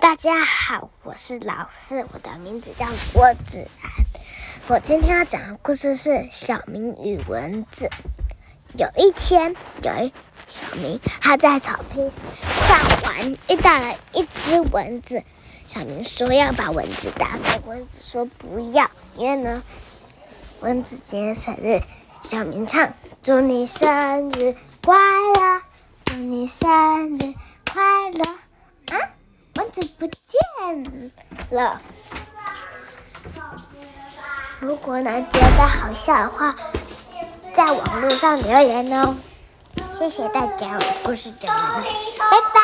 [0.00, 3.90] 大家好，我是老四，我的名字叫郭子然。
[4.68, 7.88] 我今天要讲的故事是《小明与蚊子》。
[8.78, 10.12] 有一天，有一
[10.46, 15.22] 小明他在草坪上玩，遇到了一只蚊子。
[15.66, 19.62] 小明说要把蚊子打死，蚊子说不要，因为呢，
[20.60, 21.82] 蚊子今天生日。
[22.22, 22.90] 小明唱：
[23.22, 25.62] 祝你生日快乐，
[26.04, 27.34] 祝你生日
[27.72, 28.45] 快乐。
[30.06, 30.92] 不见
[31.50, 31.80] 了。
[34.60, 36.54] 如果能觉得好笑的话，
[37.54, 39.16] 在网络上留言哦。
[39.94, 42.60] 谢谢大家，我的故事讲完了，拜拜。